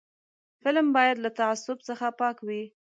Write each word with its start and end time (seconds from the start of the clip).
فلم 0.63 0.87
باید 0.95 1.17
له 1.23 1.29
تعصب 1.39 1.77
څخه 1.87 2.07
پاک 2.19 2.37
وي 2.47 2.63